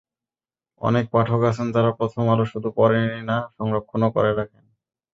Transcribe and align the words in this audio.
অনেক 0.81 1.05
পাঠক 1.13 1.41
আছেন, 1.43 1.67
যাঁরা 1.75 1.91
প্রথম 1.99 2.23
আলো 2.29 2.45
শুধু 2.45 2.69
পড়েনই 2.77 3.23
না, 3.29 3.37
সংরক্ষণ 3.57 4.01
করেও 4.15 4.37
রাখেন। 4.39 4.63